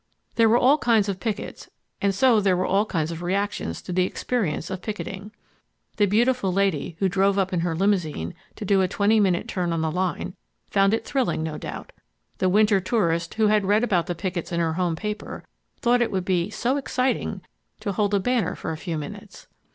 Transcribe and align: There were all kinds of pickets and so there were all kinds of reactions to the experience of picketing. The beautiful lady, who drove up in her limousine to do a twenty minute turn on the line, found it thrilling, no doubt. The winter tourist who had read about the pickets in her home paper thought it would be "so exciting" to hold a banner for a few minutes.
There 0.33 0.49
were 0.49 0.57
all 0.57 0.79
kinds 0.79 1.07
of 1.09 1.19
pickets 1.19 1.69
and 2.01 2.15
so 2.15 2.39
there 2.41 2.57
were 2.57 2.65
all 2.65 2.87
kinds 2.87 3.11
of 3.11 3.21
reactions 3.21 3.83
to 3.83 3.93
the 3.93 4.03
experience 4.03 4.71
of 4.71 4.81
picketing. 4.81 5.31
The 5.97 6.07
beautiful 6.07 6.51
lady, 6.51 6.95
who 6.97 7.07
drove 7.07 7.37
up 7.37 7.53
in 7.53 7.59
her 7.59 7.75
limousine 7.75 8.33
to 8.55 8.65
do 8.65 8.81
a 8.81 8.87
twenty 8.87 9.19
minute 9.19 9.47
turn 9.47 9.71
on 9.71 9.81
the 9.81 9.91
line, 9.91 10.35
found 10.71 10.95
it 10.95 11.05
thrilling, 11.05 11.43
no 11.43 11.59
doubt. 11.59 11.91
The 12.39 12.49
winter 12.49 12.79
tourist 12.79 13.35
who 13.35 13.45
had 13.49 13.63
read 13.63 13.83
about 13.83 14.07
the 14.07 14.15
pickets 14.15 14.51
in 14.51 14.59
her 14.59 14.73
home 14.73 14.95
paper 14.95 15.45
thought 15.81 16.01
it 16.01 16.09
would 16.11 16.25
be 16.25 16.49
"so 16.49 16.77
exciting" 16.77 17.41
to 17.81 17.91
hold 17.91 18.15
a 18.15 18.19
banner 18.19 18.55
for 18.55 18.71
a 18.71 18.77
few 18.77 18.97
minutes. 18.97 19.45